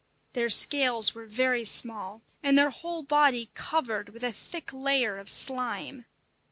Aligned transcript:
Their 0.33 0.49
scales 0.49 1.13
were 1.13 1.27
very 1.27 1.63
small, 1.63 2.23
and 2.41 2.57
their 2.57 2.71
whole 2.71 3.03
body 3.03 3.51
covered 3.53 4.09
with 4.09 4.23
a 4.23 4.31
thick 4.31 4.73
layer 4.73 5.19
of 5.19 5.29
slime. 5.29 6.07